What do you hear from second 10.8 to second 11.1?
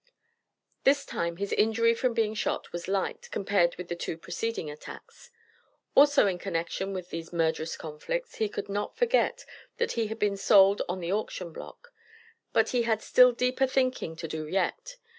on